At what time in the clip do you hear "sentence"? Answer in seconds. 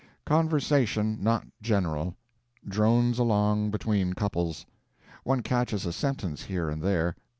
5.93-6.41